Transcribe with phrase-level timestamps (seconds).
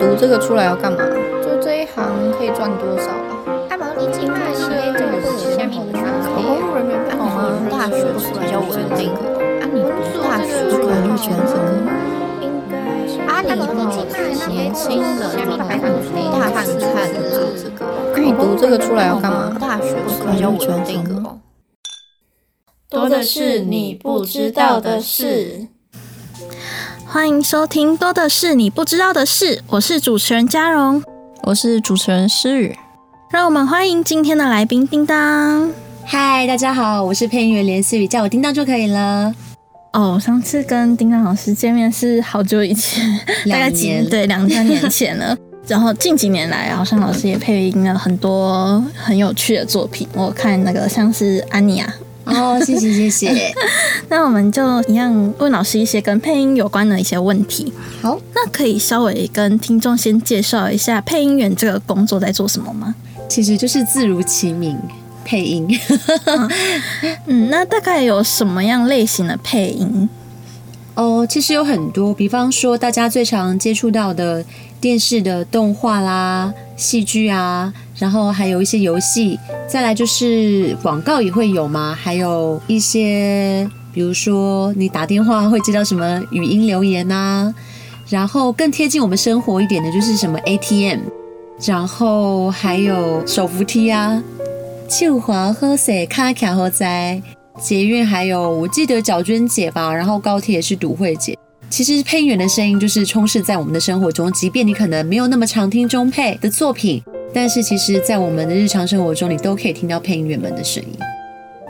[0.00, 0.98] 读这个出来要干嘛？
[1.44, 3.68] 就这一行可以赚多少啊？
[3.68, 4.64] 阿毛，你今晚是
[4.96, 7.68] 这个是下面的考公务人员不好吗？
[7.70, 9.20] 大学是比较稳定的。
[9.60, 9.82] 啊，你
[10.22, 11.44] 大学可能就觉得
[12.40, 12.72] 应该
[13.26, 13.60] 阿里哈
[13.92, 15.20] 是年轻人
[15.58, 16.72] 大看看做
[17.54, 18.18] 这个。
[18.18, 19.54] 你读这个出来要干嘛？
[19.60, 21.10] 大学是比较稳定的。
[22.88, 25.68] 多的是你不知道的事。
[27.12, 31.02] 欢迎收听《多的是你不知道的事》，我是主持人嘉荣，
[31.42, 32.78] 我是主持人诗雨。
[33.32, 35.68] 让我们欢迎今天的来宾叮当。
[36.04, 39.34] 嗨，大家好，我是配音员连思雨，叫我叮当就可以了。
[39.92, 43.04] 哦，上次跟叮当老师见面是好久以前，
[43.50, 45.36] 大概几年对两三年前了。
[45.66, 50.06] 然后近几年来，好像老师也配音了很多很有趣的作品。
[50.14, 51.92] 我看那个像是安妮亚。
[52.30, 53.54] 哦，谢谢谢谢。
[54.08, 57.72] 那我们就一样问老师一些跟配音有关的一些问题。
[58.02, 62.94] 好，那可以稍微跟听众先介绍一下配音员这个工作在做什么吗？
[63.28, 64.76] 其实就是字如其名，
[65.24, 65.68] 配音。
[67.26, 70.08] 嗯，那大概有什么样类型的配音？
[70.94, 74.44] 哦，其实有很多，比方说大家最常接触到的
[74.80, 87.54] 电视的动画啦、戏剧啊，然后还有一些游戏，再来就是广告也会有嘛，还有一些，比如说你打电话会接到什么语音留言呐、
[88.08, 91.00] 然后更贴近我们生活一点的就是什么 ATM，
[91.66, 94.22] 然后还有手扶梯啊，
[94.88, 97.22] 秋华喝水卡卡喝在。
[97.60, 101.36] 捷运还有，我记得角娟姐吧，然后高铁是独慧姐。
[101.70, 107.00] 其实配音员的声音就是充斥在我们的生活中，即便你可能没有那么常听中配的作品，
[107.32, 110.98] 但是其实，在我们的日常生活中，你都可以听到配音员们的声音。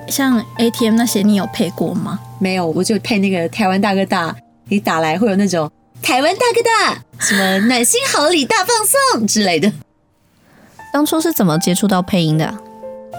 [0.09, 2.19] 像 ATM 那些，你有配过吗？
[2.41, 4.35] 没有，我就配那个台湾大哥大，
[4.69, 5.71] 你打来会有那种
[6.01, 8.69] 台湾大哥大，什么暖心好礼大放
[9.19, 9.71] 送之类的。
[10.93, 12.59] 当初是怎么接触到配音的啊？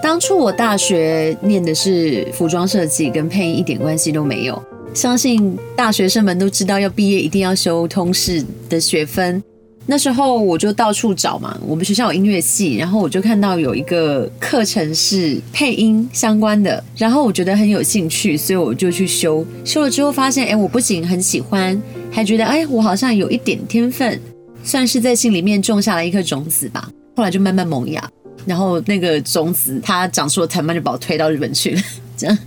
[0.02, 4.60] 当初我大学念的是服装设计，跟配音一点关系都没有。
[4.94, 9.42] 相信大学生们都知道，要毕业一定要修通识的学分。
[9.86, 19.44] 那时候我就到处找嘛，我们学校有音乐系，然后我就看到有一个课程是配音相关的，然后我觉得很有兴趣，所以我就去修。
[19.64, 21.80] 修了之后发现，哎，我不仅很喜欢，
[22.12, 24.20] 还觉得，哎，我好像有一点天分，
[24.62, 26.88] 算是在心里面种下了一颗种子吧。
[27.16, 28.08] 后来就慢慢萌芽。
[28.44, 31.82] 然后那个种子它长出了藤蔓，就把我推到日本去了。
[32.16, 32.38] 这样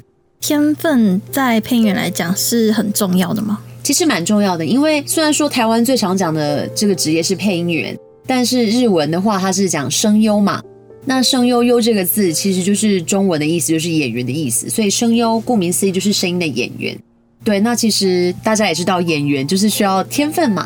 [0.47, 3.59] 天分在配音员来讲是很重要的吗？
[3.81, 7.97] 其实蛮重要的，因为虽然说台湾最常讲的这个职业是配音员，
[8.27, 10.61] 但是日文的话它是讲声优嘛。
[11.05, 14.69] 那声优优这个字其实就是中文的意思，就是演员的意思。
[14.69, 16.95] 所以声优顾名思义就是声音的演员。
[17.43, 20.63] 对，那其实大家也知道，演员就是需要天分嘛。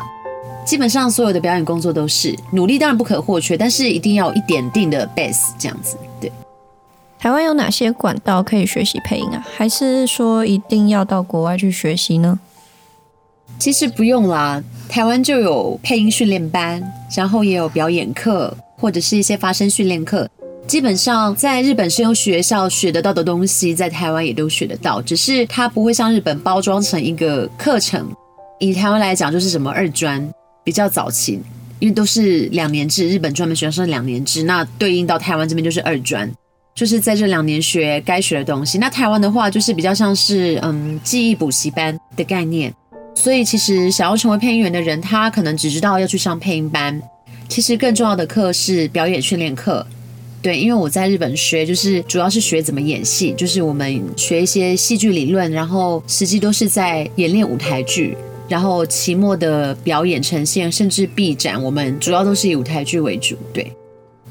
[0.66, 5.96] 基本上所有的表演工作都是努力，当然不可或缺，但是一定要有一点定的 base 这样子。
[6.20, 6.30] 对，
[7.20, 9.46] 台湾有哪些管道可以学习配音啊？
[9.54, 12.40] 还是说一定要到国外去学习呢？
[13.58, 16.82] 其实不用啦，台湾就有配音训练班，
[17.14, 20.26] 然后也有表演课，或者是一些发声训练课。
[20.66, 28.08] 基本上在日本声优学校学得到的东西，在台湾也都学得到，只是它不会像日本包装成一个课程。
[28.58, 30.26] 以台湾来讲，就是什么二专。
[30.64, 31.40] 比较早期，
[31.80, 36.30] 因为都是两年制，日本专门学校是两年制，那对应到台湾这边就是二专，
[36.74, 38.78] 就是在这两年学该学的东西。
[38.78, 42.72] 那台湾的话，就是比较像是嗯记忆补习班的概念。
[43.14, 47.02] 所以其实想要成为配音员的人，他可能只知道要去上配音班，
[47.48, 49.86] 其实更重要的课是表演训练课。
[50.40, 58.16] 对，因为我在日本学，就是主要是学怎么演戏，就是我们学一些戏剧理论，然后实际都是在演练舞台剧。
[58.48, 63.36] 然后期末的表演呈现，甚至闭展，我们主要都是以舞台剧为主。
[63.52, 63.70] 对，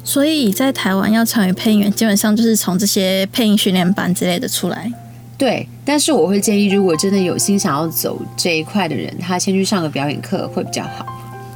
[0.04, 4.92] 所以在台湾要成为配音员，基本上就是从这些配音训练班之类的出来。
[5.38, 11.06] 对，但是我会建议，如果真的有心想要走这一块的人，他先去上个表演课会比较好，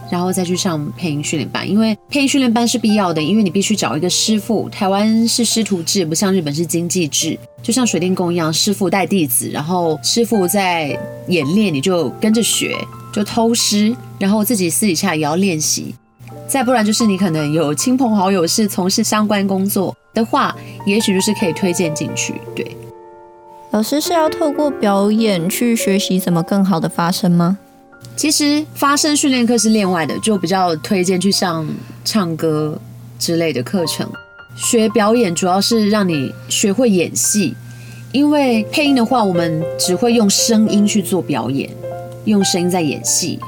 [0.10, 1.70] 然后再去上配音训练班。
[1.70, 4.70] 因为配音训练班是必要的，因为你必须找一个师傅。
[4.70, 7.38] 台湾是师徒制，不像日本是经济制。
[7.62, 10.98] 就像水电工一样，师傅带弟子，然后师傅在
[11.28, 12.78] 演练，你就跟着学，
[13.12, 15.94] 就偷师，然后自己私底下也要练习。
[16.54, 20.56] 再不然就是你可能有亲朋好友是从事相关工作的话，
[20.86, 22.36] 也许就是可以推荐进去。
[22.56, 22.78] 对，
[23.72, 27.58] 老师是要透过表演去学习怎么更好的发声吗？
[28.16, 31.68] 其实发声训练课是另外的，就比较推荐去上
[32.06, 32.80] 唱歌
[33.18, 34.08] 之类的课程。
[34.56, 37.56] 学表演主要是让你学会演戏，
[38.12, 41.68] 因为配音的话，我们只会用声音去做表演，
[42.26, 43.40] 用声音在演戏。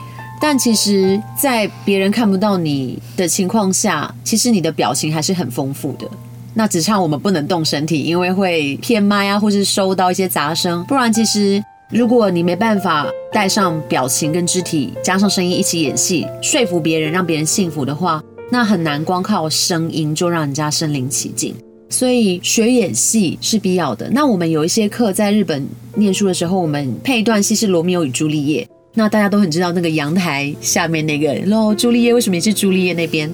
[0.47, 6.07] 但其实，在别人看不到你的情况下，其实你的表情还是很丰富的。
[6.53, 10.85] 那只差我们不能动身体，因为会偏麦啊，或是收到一些杂声。
[10.85, 11.59] 不然，其实
[11.89, 21.55] 如果你没办法带上表情跟肢体，加上声音一起演戏，说服别人，让别人信服的话，那很难光靠声音就让人家身临其境。
[21.89, 24.07] 所以学演戏是必要的。
[24.11, 28.63] 那我们有一些课在日本念书的时候，我们配一段戏是《罗密欧与朱丽叶》。
[28.97, 33.31] 那大家都很知道那个阳台下面那个喽，朱丽叶为什么也是朱丽叶那边？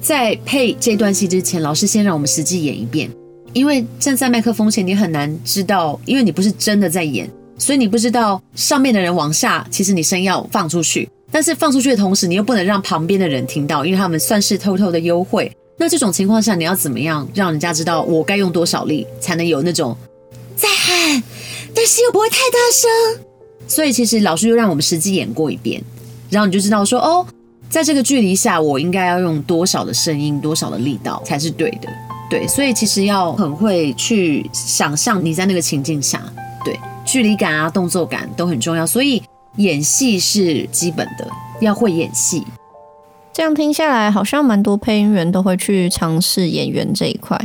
[0.00, 3.08] 在配这段戏之前，老师先让我们实际演一遍，
[3.52, 15.52] 因为站在麦克风前，你很难知道，因为你不是真的在演，所以你不知道上面的人往下，其实你声要放出去，但是放出去的同时，你又不能让旁边的人听到，因为他们算是偷偷的优惠。
[15.78, 19.96] 那这种情况下，你要怎么样让人家知道我该用多少力，才能有那种
[20.56, 21.22] 在喊，
[21.74, 23.24] 但是又不会太大声？
[23.66, 25.82] 所以其实老师又让我们实际演过一遍，
[26.30, 27.26] 然后你就知道说哦。
[27.70, 31.88] 在这个距离下，我应该要用多少的声音、多少的力道才是对的？
[32.28, 36.22] 对，所以其实要很会去想象你在那个情境下，
[36.66, 38.86] 对，距离感啊、动作感都很重要。
[38.86, 39.22] 所以
[39.56, 41.26] 演戏是基本的，
[41.62, 42.46] 要会演戏。
[43.32, 47.38] 这样听下来，好像蛮多配音员都会去尝试演员这一块。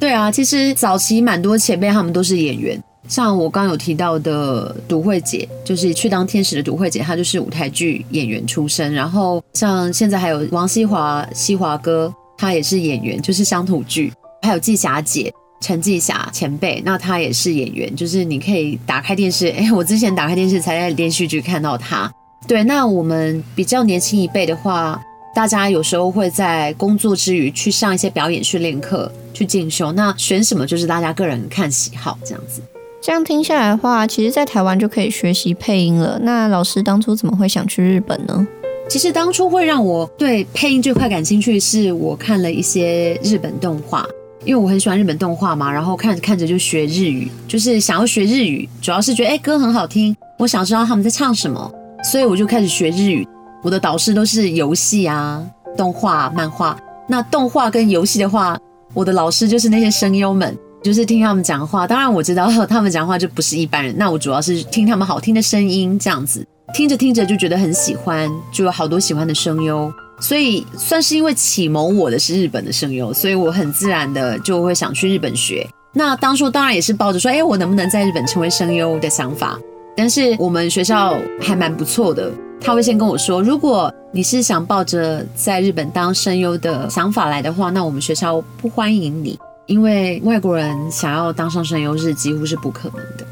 [0.00, 2.82] 对啊，其实早期蛮多前辈他们都是演员。
[3.08, 8.92] 像我刚有提到的独慧姐，就是去当天使的独慧姐，她就是舞台剧演员出身。
[8.92, 14.12] 然后像现在还有王西华，西华哥，他也是演员，就是乡土剧。
[14.42, 22.08] 还有季霞姐，陈季霞前辈，那她也是演员，就是你可以打开电视，哎，我之前打开电视才在连续剧看到她。
[22.46, 25.02] 对，那我们比较年轻一辈的话，
[25.34, 29.90] 大家有时候会在工作之余去上一些表演训练课，去进修。
[29.92, 32.62] 那选什么就是大家个人看喜好这样子。
[33.00, 36.18] 这样听下来的话，其实，在台湾就可以学习配音了。
[36.22, 38.46] 那老师当初怎么会想去日本呢？
[38.88, 44.04] 其实当初会让我对配音这块感兴趣，是我看了一些日本动画，
[44.44, 45.70] 因为我很喜欢日本动画嘛。
[45.70, 51.70] 然后看着看着就学日语，就是想要学日语，主要是觉得哎歌很好听，我想知道他们在唱什么，
[52.10, 53.26] 所以我就开始学日语。
[53.62, 55.44] 我的导师都是游戏啊、
[55.76, 56.76] 动画、漫画。
[57.06, 58.58] 那动画跟游戏的话，
[58.92, 60.56] 我的老师就是那些声优们。
[60.82, 63.94] 就是听他们讲话，当然我知道他们讲话就不是一般人。
[63.98, 69.92] 那我主要是听他们好听的声音，这样子听着听着就觉得很喜欢，就有好多喜欢的声优。
[70.20, 75.64] 所以算是因为启蒙我的是日本的声优，所以我很自然的就会想去日本学。
[75.92, 79.58] 那当初当然也是抱着说，哎，我能不能在日本成为声优的想法。
[79.96, 82.30] 但是我们学校还蛮不错的，
[82.60, 89.38] 他会先跟我说，如果你是想抱着在日本当声优的想法来的话，那我们学校不欢迎你。
[89.68, 93.26] 因为外国人想要当上声优是几乎是不可能的，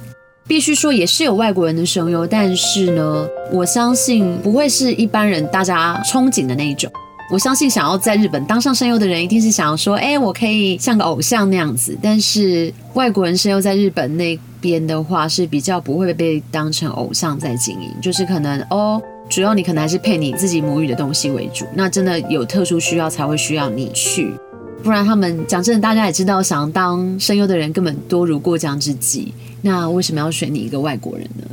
[0.47, 6.93] 必须说也是有外国人的声优，但是呢，我相信不会是一般人大家憧憬的那一种。
[7.33, 11.97] 我相信想要在日本当上声优的人，一定是想要说，哎，我可以像个偶像那样子。
[12.03, 21.65] 但是外国人声优在日本那边的话，是比较不会被当成偶像在经营，就是可能哦，主要你可能还是配你自己母语的东西为主。
[21.75, 24.33] 那真的有特殊需要才会需要你去。
[24.82, 29.28] 不然他们讲真的，大家也知道，想当声优的人根本多如过江之鲫。
[29.62, 31.46] 那为什么要选你一个外国人呢？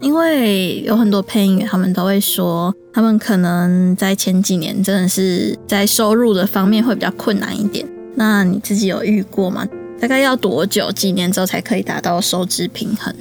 [0.00, 7.86] 因为有很多配音员，他们都会说，他们可能在前几年真的是在收入的方面会比较困难一点。
[8.16, 9.64] 那你自己有遇过吗？
[10.00, 10.90] 大概要多久？
[10.90, 13.14] 几年之后才可以达到收支平衡？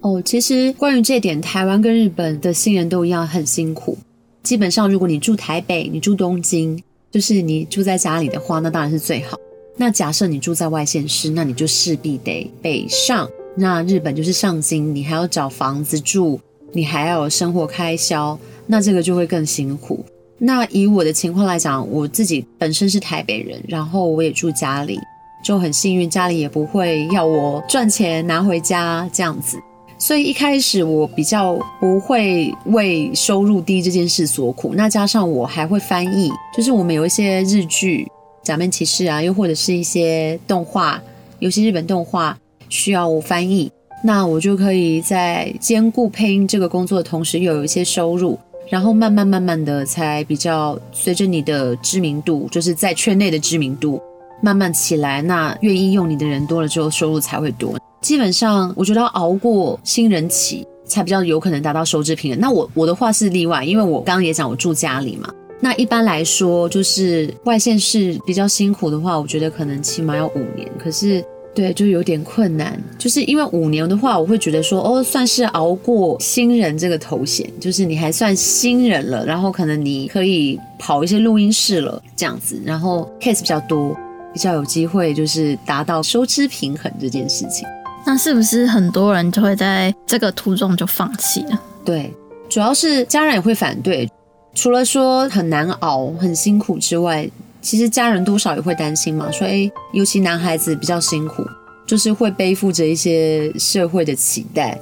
[0.00, 3.98] 哦，其实关于这点，台湾跟日本的新人都一样很辛苦。
[4.44, 6.80] 基本上，如果你住台北，你住东京。
[7.12, 9.38] 就是你住在家里的话，那当然是最好。
[9.76, 13.28] 那假设你住在外县市，那你就势必得北上。
[13.54, 16.40] 那日本就是上京，你还要找房子住，
[16.72, 20.02] 你还要有生活开销，那这个就会更辛苦。
[20.38, 24.98] 那以我的情况来讲，我自己本身是台北人，然后我也住家里，
[25.44, 29.58] 就很幸运，家里也不会要我赚钱拿回家这样子。
[30.02, 38.04] 所以一开始我比较不会为收入低这件事所苦，那加上我还会翻译，就是我们有一些日剧
[38.44, 41.00] 《假面骑士》啊，又或者是一些动画，
[41.38, 42.36] 有些日本动画
[42.68, 43.70] 需要我翻译，
[44.02, 48.36] 那我就可以在兼顾配音这个工作的同时，又有一些收入，
[48.68, 54.02] 然后慢慢慢慢的才比较随着你的知名度，就是在圈内的知名度
[54.42, 57.78] 慢慢起来，那愿意用你的人多了之后，收入才会多。
[58.00, 62.40] 基本上，我觉得要熬过新人期，才比较有可能达到收支平衡。
[62.40, 65.32] 那我我的话是例外，因为我刚刚也讲我住家里嘛。
[65.60, 70.68] 那一般来说，就是外线是比较辛苦的话，我觉得可能起码要五年。
[70.76, 72.82] 可是对，就有点困难。
[72.98, 83.96] 就是因为五年的话，我会觉得说，哦，算是熬过新人这个头衔，就是你还算新人了，然后可能你可以跑一些录音室了，这样子，然后 case 比较多，
[84.32, 87.66] 比较有机会，就是达到收支平衡这件事情。
[88.04, 91.60] 那是不是很多人就会在这个途中就放弃了？
[91.84, 92.12] 对，
[92.48, 94.10] 主要是家人也会反对。
[94.54, 97.28] 除了说很难熬、很辛苦之外，
[97.60, 101.44] 其实家人多少也会担心嘛，说哎，尤其男孩子比较辛苦，
[101.86, 104.78] 就是会背负着一些社会的期待，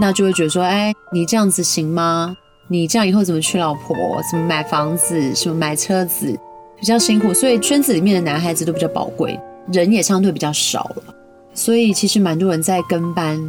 [0.00, 2.36] 那就会觉得说，哎，你这样子行吗？
[2.68, 3.96] 你这样以后怎么娶老婆？
[4.30, 5.34] 怎么买房子？
[5.34, 6.38] 什么买车子？
[6.82, 9.38] 比较辛苦，所以圈子里面的男孩子都比较宝贵，
[9.72, 11.14] 人也相对比较少了，
[11.54, 13.40] 所以其实蛮多人在跟班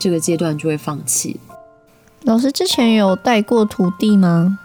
[0.00, 1.38] 这个阶段就会放弃。
[2.24, 4.58] 老师之前有带过徒弟吗？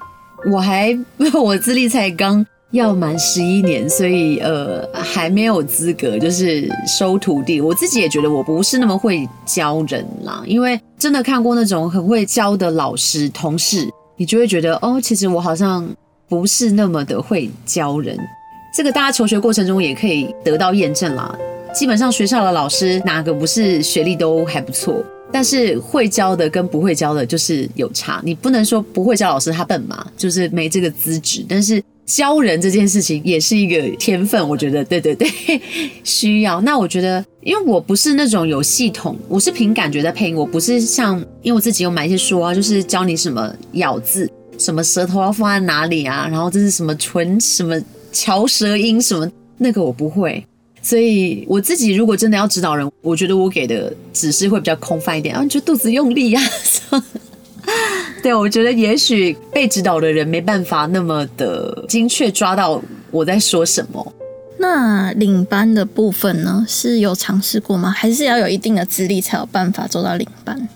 [0.52, 0.98] 我还
[1.40, 7.62] 我资历才刚要满十一年，所以呃还没有资格就是收徒弟。
[7.62, 15.88] 我自己也觉得我不是那么会教人啦，因为真的看过那种很会教的老师同事，你就会觉得哦，其实我好像
[16.28, 18.18] 不是那么的会教人。
[18.74, 21.36] 这个大家求学过程中也可以得到验证啦。
[21.74, 25.04] 基本上学校的老师哪个不是学历都还不错？
[25.32, 28.22] 但是会教的跟不会教的，就是有差。
[28.24, 31.46] 你不能说不会教老师他笨嘛，就是没这个资质。
[31.50, 35.30] 但是教人这件事情也是一个天分，我觉得对对对，
[36.06, 36.62] 需要。
[36.62, 47.80] 那我觉得，因为我不是那种有系统，我是凭感觉在配音，我不是像，因为我自己有买一些书啊，就是教你什么咬字，什么舌头要放在哪里啊，然后这是什么唇，什么
[48.12, 50.46] 翘舌音，什么那个我不会。
[50.82, 56.42] 所以我自己如果真的要指导人，我觉得我给的指示会比较空泛一点啊，你就肚子用力呀。
[58.24, 64.14] 对，我觉得也许被指导的人没办法那么的精确抓到我在说什么。
[64.60, 67.92] 那领班的部分呢，是有尝试过吗？
[67.92, 70.68] 还是要有一定的资历才有办法做到领班？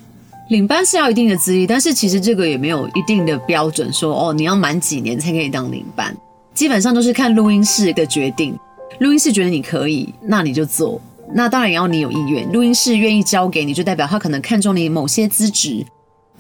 [0.52, 6.14] 领班是要一定的资历，但是其实这个也没有一定的标准，说哦你要满几年才可以当领班，
[6.54, 8.54] 基本上都是看录音室的决定。
[9.00, 11.02] 录音室觉得你可以，那你就做。
[11.34, 12.52] 那当然也要你有意愿。
[12.52, 15.86] 录音室愿意交给你，就代表他可能看中你某些资质。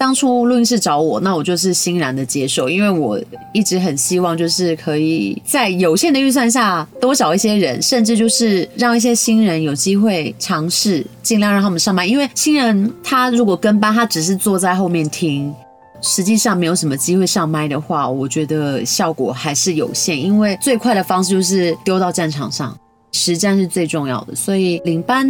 [0.01, 3.21] 当初录音室找我，那我就是欣然的接受，因为我
[3.53, 12.09] 一直很希望，就是可以在有限的预算下多找一些人，甚至就是让一些新人有机会尝试，尽量让他们上班。
[12.09, 15.53] 因为新人他如果跟班，他只是坐在后面听。
[16.01, 20.19] 实际上没有什么机会上麦的话，我觉得效果还是有限。
[20.19, 22.75] 因为最快的方式就是丢到战场上，
[23.11, 24.35] 实战是最重要的。
[24.35, 25.27] 所以领班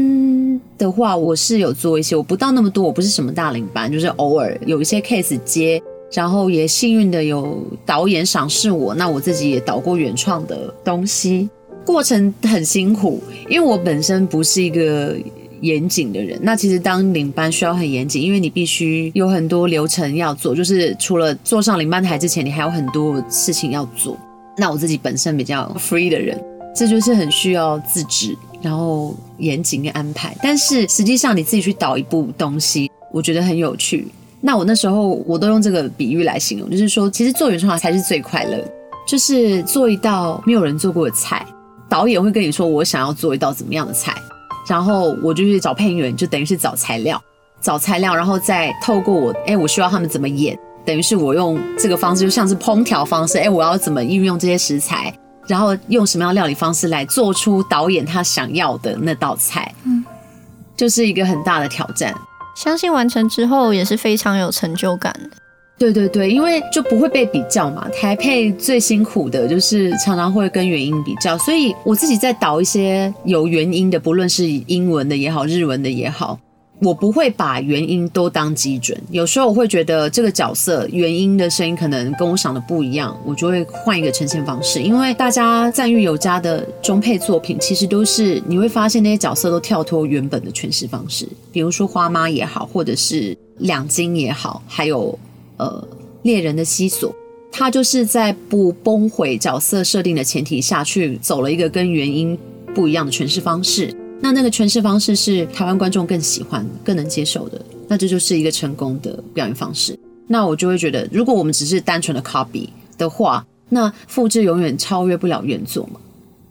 [0.78, 11.50] 的话，我是有做一些，我不到那么多，我不是什么大领班，就是偶尔有一些 case 接，然后也幸运的有导演赏识我，那我自己也导过原创的东西，
[11.86, 15.16] 过程很辛苦，因为我本身不是一个。
[15.62, 24.18] 严谨的人，那其实当领班需要很严谨，因为你必须有很多流程要做，就是除了坐上领班台之前，你还有很多事情要做。
[24.58, 26.44] 那我自己本身比较 free 的人，
[26.74, 30.36] 这就是很需要自制，然后严谨跟安排。
[30.42, 34.08] 但是实际上你自己去导一部东西，我觉得很有趣。
[34.40, 38.58] 那我那时候我都用这个比喻来形容，就是说，其实做原创才是最快乐，
[39.08, 41.46] 就是做一道没有人做过的菜，
[41.88, 44.16] 导演会跟你说，我想要做一道怎么样的菜。
[44.68, 47.22] 然后我就去找配音员，就等于是找材料，
[47.60, 55.14] 找材料，然后再透过我，哎，我需要他们怎么演，等于是我用这个方式，就像是烹调方式，哎，我要怎么运用这些食材，
[55.52, 60.02] 然后用什么样料理方式来做出导演他想要的那道菜，嗯，
[60.78, 62.16] 就是一个很大的挑战。
[62.56, 65.30] 相信完成之后也是非常有成就感的。
[65.78, 67.86] 对对对，因为就不会被比较嘛。
[67.90, 76.40] 台配最辛苦的就是常常会跟原音比较，所以我自己在导一些有原音的，不论是英文的也好，日文的也好，
[76.82, 79.00] 我不会把原音都当基准。
[79.12, 84.82] 有时候我会觉得这个角色原音的声音可能跟我想的不一样，我就会换一个呈现方式。
[84.82, 95.18] 因为大家赞誉有加的中配作品，其实都是你会发现那些角色都跳脱原本的诠释方式，比如说花妈也好，或者是两金也好，还有。
[95.58, 95.88] 呃，
[96.24, 97.14] 猎人的西索，
[97.52, 102.36] 他就是在不崩毁角色设定的前提下去走了一个跟原因
[102.74, 103.96] 不一样的诠释方式。
[104.22, 107.60] 那那个诠释方式是台湾观众更喜欢、更能接受的。
[107.88, 109.98] 那这就是一个成功的表演方式。
[110.28, 116.00] 那我就会觉得，如果我们只是单纯的 copy 的话，那复制永远超越不了原作嘛？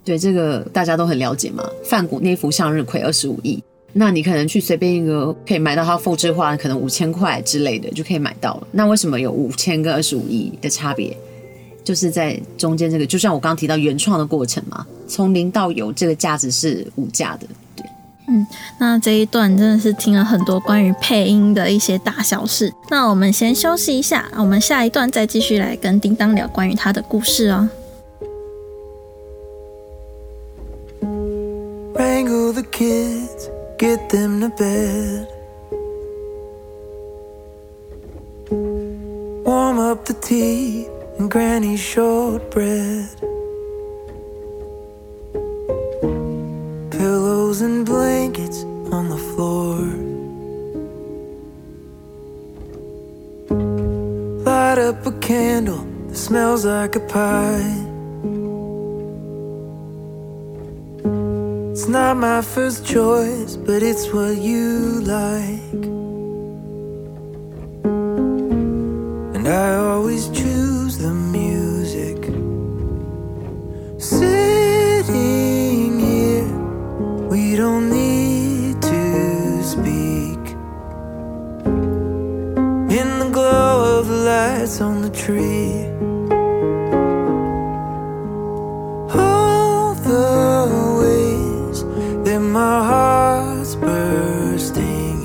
[0.04, 1.64] 对，这个大家都很了解嘛。
[1.84, 3.62] 范谷那幅向日葵二十五亿。
[3.92, 8.66] 那你可能去随便一个可以买到它复制化，可能五千块之类的就可以买到了。
[8.72, 11.16] 那为什么有五千跟二十五亿的差别？
[11.82, 17.46] 就是在中间这个，就像我刚刚提到原创的过程嘛，从零到有，这个价值是无价的。
[17.74, 17.84] 对，
[18.28, 18.46] 嗯
[18.78, 22.72] 那这一段真的是听了很多关于配音的一些大小事。
[22.90, 27.68] 那我们先休息一下，我们下一段再继续来跟叮当聊关于他的故事哦。
[31.92, 35.26] Wrangle the kids, get them to bed.
[39.44, 40.86] Warm up the tea
[41.20, 43.20] and Granny's shortbread.
[46.90, 48.62] Pillows and blankets
[48.96, 49.80] on the floor.
[54.46, 57.76] Light up a candle that smells like a pie.
[61.72, 65.84] It's not my first choice, but it's what you like.
[69.36, 70.49] And I always choose
[83.00, 85.72] In the glow of the lights on the tree.
[89.18, 90.26] All the
[91.00, 91.78] ways
[92.24, 95.18] that my heart's bursting.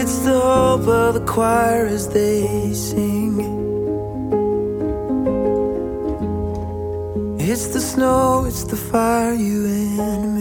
[0.00, 3.34] It's the hope of the choir as they sing.
[7.38, 9.66] It's the snow, it's the fire, you
[10.00, 10.35] and me.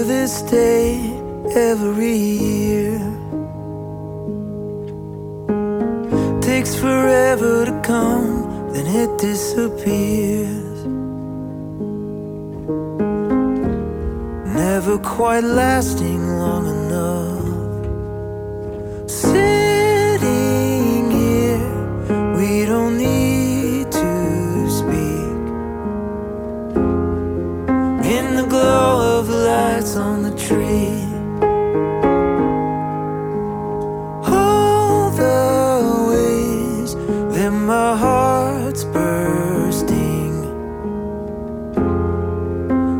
[0.00, 0.96] For this day
[1.54, 2.98] every year.
[6.40, 10.78] Takes forever to come, then it disappears.
[14.46, 16.19] Never quite lasting
[34.26, 35.40] All the
[36.10, 36.94] ways
[37.34, 40.34] that my heart's bursting.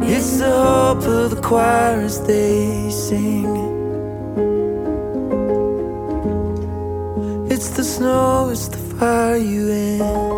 [0.02, 3.50] It's the hope of the choir as they sing.
[7.52, 10.29] It's the snow, it's the fire, you and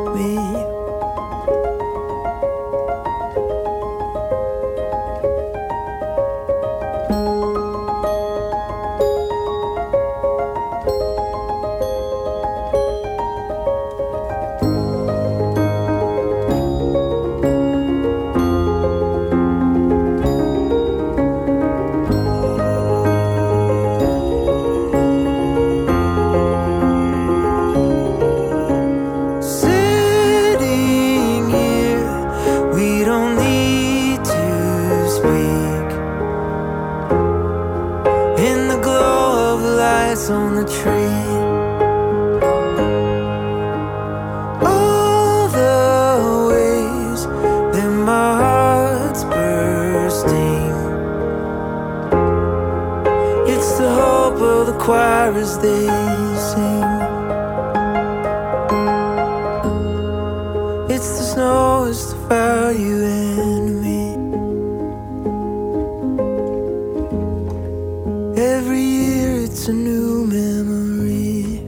[54.82, 55.86] choir as they
[56.36, 56.82] sing.
[60.88, 64.16] It's the snow, it's the fire, you and me.
[68.36, 71.60] Every year it's a new memory.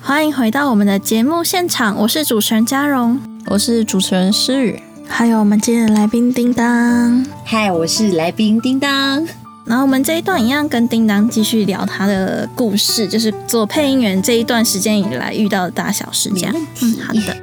[0.00, 4.80] 欢迎回到我们的节目现场，我是主持人嘉荣，我是主持人诗雨。
[5.14, 7.24] 还有我们今天的来宾叮当。
[7.44, 9.22] 嗨，我是来宾叮当。
[9.66, 16.54] 然后我们这一段一样跟叮当继续聊他的故事，就是做配音员这一段时间以来遇到的大小事，这样。
[16.80, 17.36] 嗯，好的。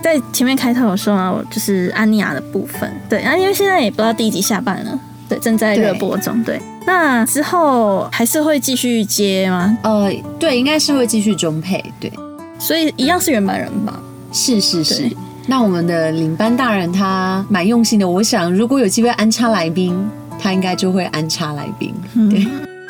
[0.00, 6.62] 在前面开头有说啊，我就是安妮亚的部分，对，啊，因为现在也不知道第一集下半了，对，正在热播中，对。
[6.86, 9.76] 那之后还是会继续接吗？
[9.82, 10.08] 呃，
[10.38, 12.10] 对，应该是会继续中配，对，
[12.56, 14.00] 所以一样是原版人吧？
[14.32, 15.16] 是是是对。
[15.48, 19.96] 那我们的领班大人他蛮用心的，我想如果有机会安插来宾，
[20.40, 21.94] 他应该就会安插来宾。
[22.28, 22.40] 对，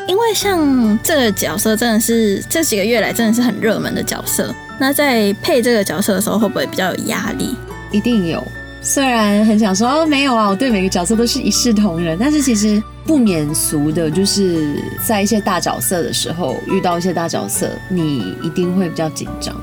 [0.09, 7.55] 因为像这个角色真的是这几个月来真的是很热门的角色，那在配这个角色的时候会不会比较有压力？
[7.93, 8.43] 一定有。
[8.81, 19.55] 虽然很想说哦，没有啊，我对每个角色都是一视同仁，但是其实不免俗的，就是在一些大角色的时候，遇到一些大角色，你一定会比较紧张。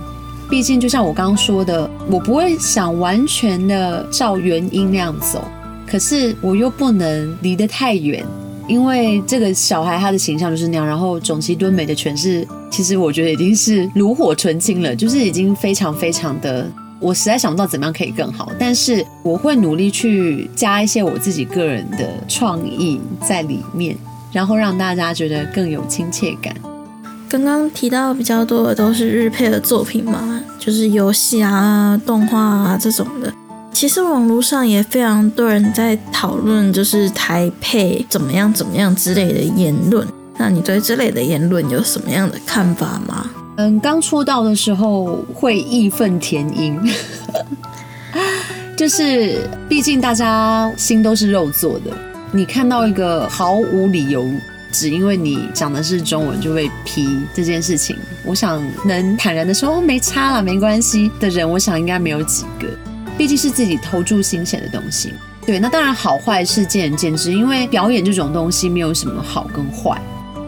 [0.53, 5.43] 毕竟，就像我刚刚说的，我不会想完全的照原音那样走，
[5.87, 8.23] 可是我又不能离得太远，
[8.67, 23.97] 因为这个小孩他的形象就是那样，然后种崎敦美的诠释，其实我觉得已经是炉火纯青了，就是已经非常非常的，我实在想不到怎么样可以更好，但是我会努力去加一些我自己个人的创意在里面，
[24.31, 26.55] 然后让大家觉得更有亲切感。
[27.27, 33.33] 刚刚提到比较多的都是日配的作品嘛，就是游戏啊、动画啊这种的。
[33.71, 40.07] 其实网络上也非常多人在讨论，就是台配怎么样怎么样之类的言论。
[40.37, 43.29] 那你对这类的言论有什么样的看法吗？
[43.57, 46.79] 嗯，刚出道的时候会义愤填膺，
[48.77, 51.91] 就是毕竟大家心都是肉做的，
[52.31, 54.23] 你看到一个毫无理由。
[54.73, 62.67] 只因为你讲的是中文就被批这件事情，我想能坦然的说哦没差了没关系的人，我想应该没有几个。
[63.15, 65.13] 毕竟是自己投注心血的东西，
[65.45, 70.01] 对，那当然好坏是见仁见智，因为表演这种东西没有什么好跟坏，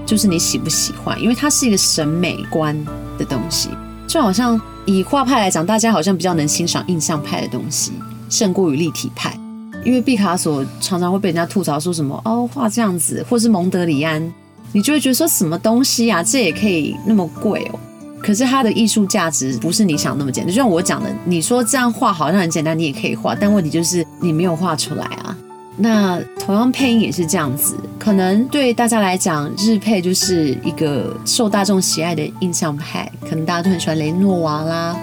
[0.04, 2.76] 就是你喜不喜欢，因为它是一个审美观
[3.20, 3.70] 的东西。
[4.08, 7.92] 就好像以画派来讲，大家好像比较能欣赏印象派的东西，
[8.30, 9.40] 胜过于立体派。
[9.86, 14.34] 因为毕卡索常常会被人家吐槽说什么哦画这样子，或是蒙德里安，
[14.74, 17.80] 你就会觉得说什么东西啊，这也可以那么贵哦。
[18.20, 25.38] 可是它的艺术价值不是你想那么简单，就像我讲的，你说这样画好像很简单，你也可以画，但问题就是你没有画出来啊。
[25.78, 34.98] 那同样配音也是这样子，可能对大家来讲，日配就是一个受大众喜爱的印象派，可能大家都很喜欢雷诺瓦啦，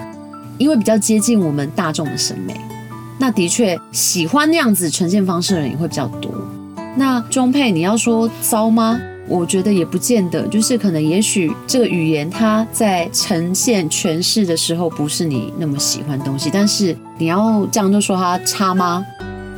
[0.57, 2.59] 因为比较接近我们大众的审美。
[3.23, 6.29] 那的确喜欢那样子呈现方式的人也会比较多。
[6.97, 8.99] 那中配你要说糟吗？
[9.29, 19.05] 我觉得也不见得，就是可能也许这个语言它在呈现诠释的时候不是你那么喜欢东西，但是你要这样就说它差吗？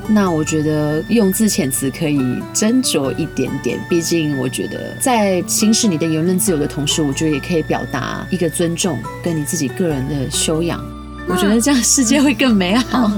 [0.08, 2.20] 那我觉得用字遣词可以
[2.54, 10.80] 斟酌一点点，毕竟我觉得在行使你的言论自由的同时，我觉得也可以表达一个尊重跟你自己个人的修养。
[11.28, 13.10] 我觉得这样世界会更美好。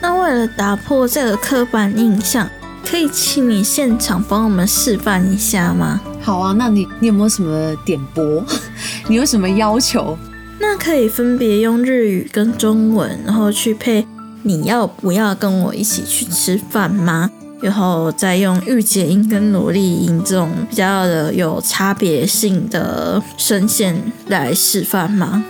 [0.00, 2.48] 那为了打破这个刻板印象，
[2.88, 6.00] 可以请你现场帮我们示范一下吗？
[6.20, 8.44] 好啊，那你你有没有什么点播？
[9.08, 10.16] 你有什么要求？
[10.60, 14.06] 那可以分别用日语跟中文，然后去配
[14.42, 17.30] 你要不要跟我一起去吃饭吗？
[17.60, 25.44] 然后再用御姐音跟萝莉音这种比较的有差别性的声线来示范吗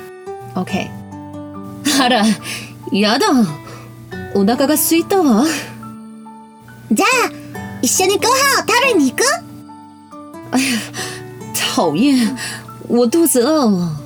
[0.54, 0.88] ？OK。
[2.01, 2.23] あら、
[2.91, 3.27] やだ。
[4.35, 5.45] お腹が空いたわ。
[6.91, 7.31] じゃあ、
[7.81, 8.33] 一緒にご飯を
[8.67, 9.23] 食べに行く
[10.51, 10.79] 哎呀，
[11.53, 12.35] 讨厌，
[12.87, 13.99] 我肚子饿了。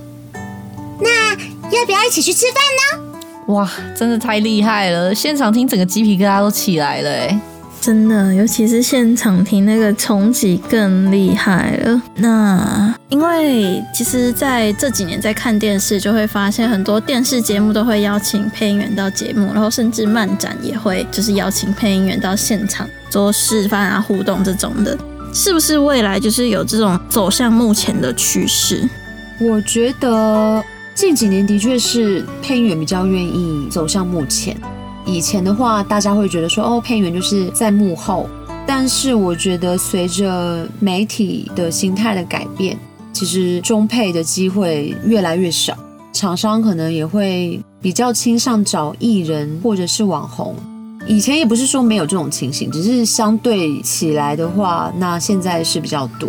[0.99, 1.33] 那
[1.71, 2.55] 要不要一起去吃饭
[2.97, 3.53] 呢？
[3.53, 5.13] 哇，真的太厉害了！
[5.13, 7.39] 现场听整个鸡皮疙瘩都起来了哎。
[7.82, 12.00] 真的，尤其是现场听那个冲击更厉害了。
[12.14, 24.96] 那因为其实在这几年在看电视，就会发现很多电视节目都会邀请配音员到节目，然后甚至漫展也会就是邀请配音员到现场做示范啊、互动这种的。
[25.34, 28.88] 是不是未来就是有这种走向目前的趋势？
[29.40, 30.62] 我觉得
[30.94, 34.56] 近几年的确是配音员比较愿意走向目前。
[35.04, 38.28] 以前的话，大家会觉得说，哦，配音员就是在幕后。
[38.64, 42.78] 但是我觉得，随着媒体的心态的改变，
[43.12, 45.76] 其实中配的机会越来越少。
[46.12, 50.54] 厂商可能也会比较倾向找艺人或者是网红。
[51.08, 56.28] 以前也不是说没有这种情形，只是相对起来的话，那现在是比较多。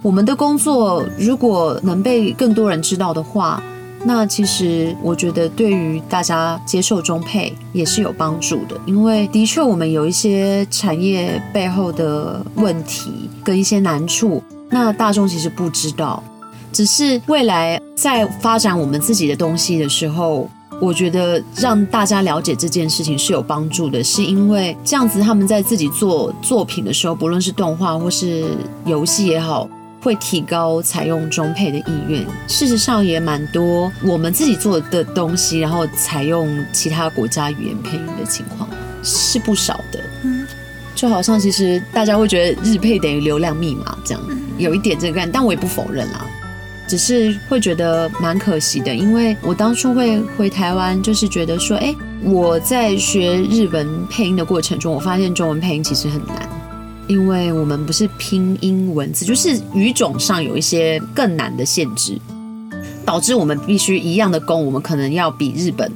[0.00, 3.62] 我们的工作如果能被更多人知道的话，
[4.04, 16.22] 那其实我觉得对于大家接受中配也是有帮助的，因为的确我们有一些产业背后的问题跟一些难处，那大众其实不知道。
[16.72, 20.48] 只是未来在发展我们自己的东西的时候，
[20.80, 28.50] 我觉得让大家了解这件事情是有帮助的，是因为这样子他们在自己做作品的时候，不论是动画或是
[28.84, 29.68] 游戏也好。
[30.06, 32.24] 会提高采用中配的意愿。
[32.46, 38.70] 事实上也蛮多，我们自己做的东西，然后采用其他国家语言配音的情况
[39.02, 39.98] 是不少的。
[40.22, 40.46] 嗯，
[40.94, 44.22] 就好像其实大家会觉得日配等于流量密码这样，
[44.58, 46.24] 有一点这个但我也不否认啦。
[46.86, 51.92] 只是会觉得蛮可惜的，因为我当初会回台湾，就是觉得说，哎，
[52.22, 56.48] 我在学日文配音的过程中，我发现中文配音其实很难。
[57.08, 62.18] 因为我们不是拼音文字，就是语种上有一些更难的限制，
[63.04, 65.90] 导致我们必须一样的功，我们可能要比日本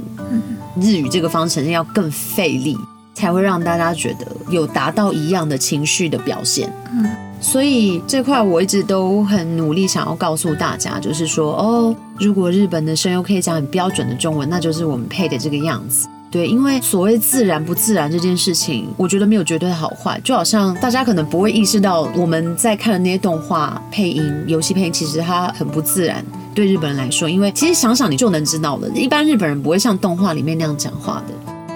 [0.80, 2.76] 日语这个方程式要更费力，
[3.12, 6.72] 才会让大家觉得有达到一样的情绪的表现。
[6.92, 16.06] 嗯，所以这块我一直都很努力想要告诉大家，就是说，哦，如果日本的声优可以讲很标准的中文，那就是我们配的这个样子。
[16.30, 26.24] 对，因为所谓自然不自然这件事情，我觉得没有绝对的好坏，就好像大家可能不会意识到我们在看的那些动画配音、游戏配音，其实它很不自然。
[26.54, 31.34] 对日本人来说，因为其实想想你就能知道了，一般日本人不会像动画里面那样讲话的。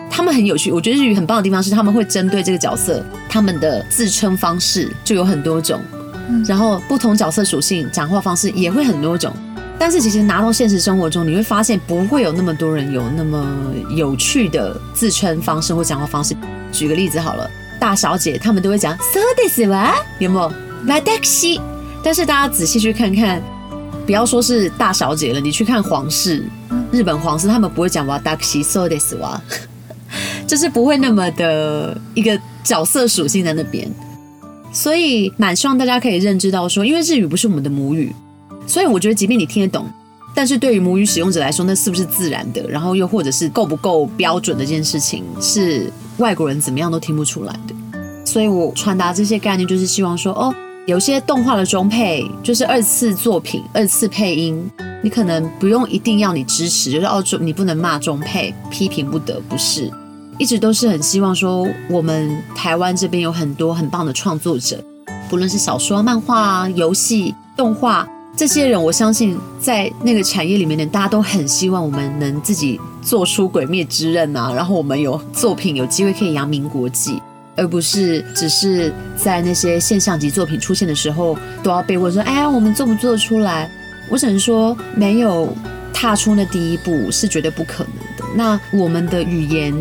[0.08, 5.80] 他们很有趣，我觉得日语很棒的地方是他们会针对这个角色，他们的自称方式就有很多种，
[6.46, 9.32] 然后不同角色属性讲话方式也会很多种。
[9.78, 13.44] 但是其实拿到现实生活中，你会发现不会有那么多人有那么
[13.90, 16.34] 有趣的自称方式或讲话方式。
[16.72, 20.48] 举个例子好了，大小姐他们都会讲 “so this 哇”，有没有
[20.86, 21.60] v a d a x i
[22.02, 23.42] 但是大家仔细去看看，
[24.06, 26.44] 不要说是大小姐了，你去看皇室，
[26.90, 29.40] 日本皇室他们不会讲 v a d a x i so this 哇，
[30.46, 33.90] 就是不会那么的一个角色属性在那边。
[34.72, 38.14] 所以蛮希望大家可以认知到说，因为日语不是我们的母语。
[38.66, 39.86] 所以我觉得，即便你听得懂，
[40.34, 42.68] 但是对于母语使用者来说，那是不是自然的？
[42.68, 47.74] 然后又或者是够不够标准的这件事情，是外国人怎么样都听不出来的。
[48.24, 50.52] 所以我传达这些概念，就是希望说，哦，
[50.86, 54.68] 有些动画的中配就是二次作品、二次配音，
[55.02, 59.88] 你可能不用一定要你支持，就是哦，中你不能骂中配，批评不得，不是，
[60.38, 64.82] 一直都是很希望说，我们台湾这边有很多很棒的创作者，
[65.30, 68.08] 不论是小说、漫画、游戏、动画。
[68.36, 77.22] 这些人，我相信在那个产业里面的大家都很希望我们能自己做出《鬼灭之刃》啊，然后我们有作品有机会可以扬名国际，
[77.54, 83.70] 而不是只是在那些现象级作品出现的时候都要被问说：“哎呀，我们做不做得出来？”
[84.10, 85.56] 我只能说，没有
[85.92, 88.34] 踏出那第一步是绝对不可能的。
[88.34, 89.72] 那我们的语言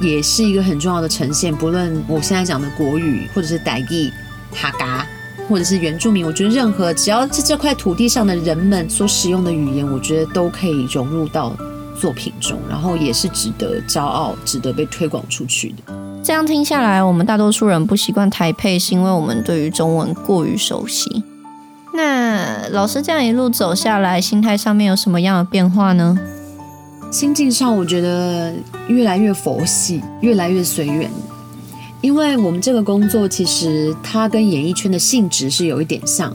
[0.00, 4.10] 也是一个很重要的呈现，不论我现在讲的国语，或者是傣语、
[4.54, 5.06] 哈嘎。
[5.50, 11.52] 或者是原住民，我觉得任何只要是这块土地上的人们所使用的语言，我觉得都可以融入到
[11.98, 15.92] 作品中，然后也是值得骄傲、值得被推广出去的。
[16.22, 21.24] 这样听下来，我们大多数人不习惯台配，是因为我们对于中文过于熟悉。
[21.92, 26.16] 那老师这样一路走下来，心态上面有什么样的变化呢？
[27.10, 28.54] 心境上，我觉得
[28.86, 31.10] 越来越佛系，越来越随缘。
[32.02, 36.34] 因为我们这个工作其实它跟演艺圈的性质是有一点像，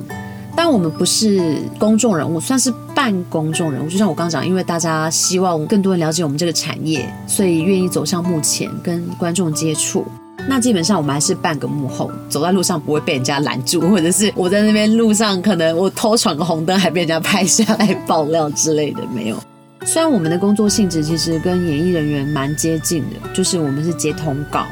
[0.56, 3.89] 但我们不是公众人物，算是半公众人物。
[3.89, 10.06] 就像我刚讲，因为大家希望更多人了解我们这个产业，所以愿意走向幕前跟观众接触。
[10.47, 19.38] 那基本上我们还是半个幕后，走在路上不会被人家拦住，或者是我在那边路上可能我偷闯个红灯还被人家拍下来爆料之类的没有。
[19.84, 24.67] 虽然我们的工作性质其实跟演艺人员蛮接近的，就是我们是接通告。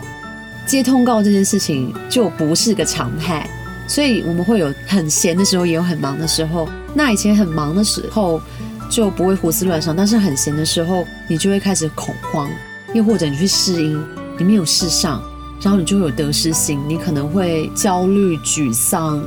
[0.65, 3.47] 接通告这件事情就不是个常态，
[3.88, 6.67] 所以我们会有很闲的时候，也有很忙的时候。
[6.93, 8.41] 那以前很忙的时候
[8.89, 12.49] 就不会胡思乱想，但是很闲的时候，你就会开始恐慌，
[12.93, 14.02] 又或者你去试音，
[14.38, 15.21] 你没有试上，
[15.62, 19.21] 然后你就会有得失心，你可能会焦虑、沮丧、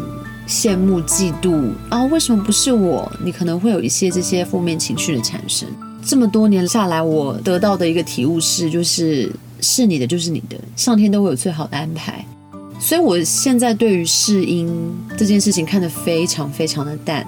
[0.49, 3.13] 羡慕、嫉妒啊，为什么不是我？
[3.23, 5.69] 你可能会有一些这些负面情绪的产生。
[6.03, 9.31] 这么多年下来，我得到的一个体悟是，就是。
[9.61, 12.25] 是你的就是你的，上天都会有最好的安排。
[12.79, 14.69] 所以我现在对于试音
[15.17, 17.27] 这件事情看得非常非常的淡。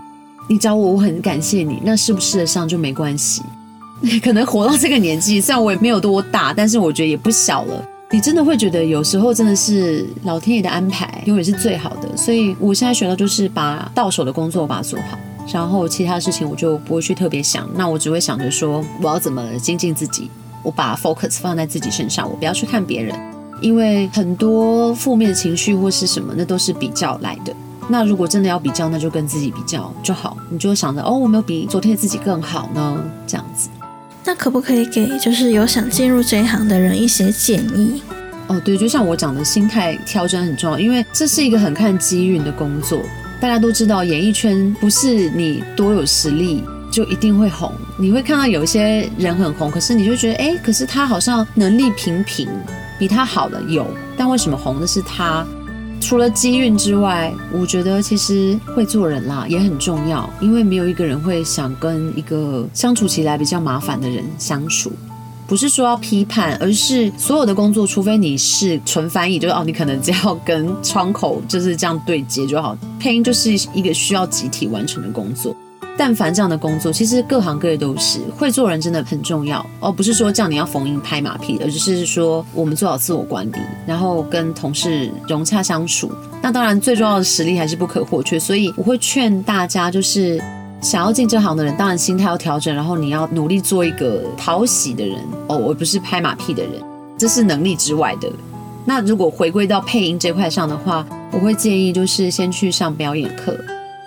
[0.48, 1.78] 你找我，我很感谢你。
[1.84, 3.42] 那试不试得上就没关系。
[4.22, 7.84] 可能活到这个年纪，虽然我也没有多大，但是我觉得也不小了。
[8.10, 12.16] 你真的会觉得有时候真的是老天爷的安排，永远是最好的。
[12.16, 15.18] 所以我现在学到就是把到手的工作把它做好，
[15.52, 17.68] 然后其他事情我就不会去特别想。
[17.74, 20.30] 那我只会想着说，我要怎么精进自己。
[20.62, 23.14] 我把 focus 放在自己身上，我不要去看别人，
[23.60, 27.54] 因为很多负面的情绪或是什么，那都是比较来的。
[27.88, 30.36] 那如果真的要比较，那就跟自己比较就好。
[30.50, 33.70] 你就想着，哦，我没有比昨天的自己更好呢，这样子。
[34.24, 38.02] 那可不可以给就是有想进入这一行的人一些建议？
[38.46, 43.00] 哦，对，就像我讲的，心态调整很重要，因为这是一个很看机运的工作。
[43.40, 46.62] 大家都知道，演艺圈不是你多有实力。
[46.90, 47.72] 就一定会红。
[47.96, 52.48] 你会看到有一些人很红，可是你就觉得，哎，可是他好像能力平平，
[52.98, 55.46] 比他好的有，但为什么红的是他？
[56.00, 64.92] 除了机运之外，我觉得其实会做人啦也很重要，因为没有一个人会想跟一个相处起来比较麻烦的人相处。
[65.48, 72.76] 不是说要批判，而是所有的工作，除非你是纯翻译，就是哦，你可能只要跟窗口就是这样对接就好。
[73.00, 75.56] 配音就是一个需要集体完成的工作。
[75.98, 79.90] 但凡这样的工作，其实各行各业都是会做人真的很重要哦。
[79.90, 86.08] 不是说叫你要逢迎拍马屁，而是说我们做好自我管理，然后跟同事融洽相处。
[86.40, 90.40] 那当然最重要的实力还是不可或缺，所以我会劝大家，就是
[90.80, 96.74] 想要进这行的人，当然心态要调整，然后你要努力做一个讨喜的人哦，我不是拍马屁的人，
[97.18, 98.30] 这是能力之外的。
[98.84, 103.58] 那如果回归到配音这块上的话，我会建议就是先去上表演课。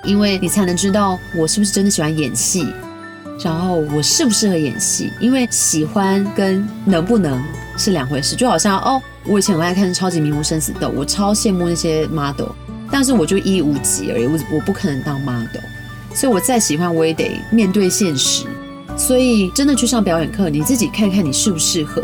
[0.04, 2.68] 因为你才能知道我是不是真的喜欢演戏，
[3.44, 5.12] 然后我适不适合演戏。
[5.20, 7.42] 因为喜欢跟能不能
[7.78, 8.36] 是两回事。
[8.36, 12.50] 就好像哦，我以前很爱看《超级名模生死斗》，我超羡慕那些 model，
[12.90, 15.62] 但是我就一五级而已，我我不可能当 model。
[16.14, 18.46] 所以我再喜欢，我也得面对现实。
[18.98, 22.04] 所以真的去上表演课，你自己看看你适不适合。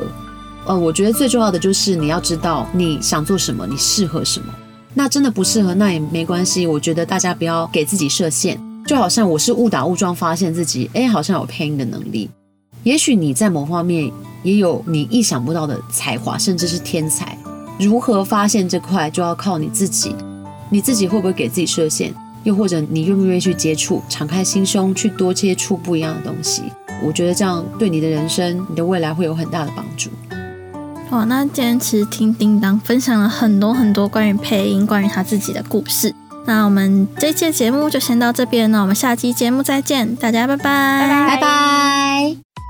[0.66, 4.54] 呃，我觉得最重要的就是你要知道你想做什么，你适合什么。
[4.98, 6.66] 那真的不适合，那也没关系。
[6.66, 12.28] 我觉得大家不要给自己设限，就好像我是误打误撞发现自己，哎，好像有配音的能力。
[12.82, 17.38] 也许你在某方面也有你意想不到的才华，甚至是天才。
[17.80, 20.16] 如何发现这块，就要靠你自己。
[20.72, 22.12] 你自己会不会给自己设限？
[22.44, 26.64] 又或者你愿不愿意去接触，敞开心胸去多接触不一样的东西？
[27.06, 30.10] 我觉得这样对你的人生、你的未来会有很大的帮助。
[31.10, 36.14] 哇，那今天其实听叮当分享了很多很多关于配音、关于他自己的故事。
[36.46, 42.67] 那我们这期节目就先到这边，那我们下期节目再见，大家拜拜，拜拜。